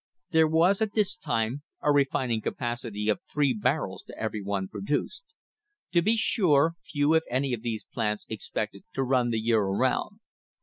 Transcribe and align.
There 0.31 0.47
was 0.47 0.81
at 0.81 0.93
this 0.93 1.15
time 1.15 1.61
a 1.79 1.91
refining 1.91 2.41
capacity 2.41 3.07
of 3.07 3.19
three 3.31 3.53
barrels 3.53 4.01
to 4.07 4.17
every 4.17 4.41
one 4.41 4.67
produced. 4.67 5.21
To 5.91 6.01
be 6.01 6.17
sure, 6.17 6.73
few 6.83 7.13
if 7.13 7.21
any 7.29 7.53
of 7.53 7.61
these 7.61 7.83
plants 7.93 8.25
expected 8.27 8.83
to 8.95 9.03
run 9.03 9.29
the 9.29 9.37
year 9.37 9.59
around. 9.61 10.19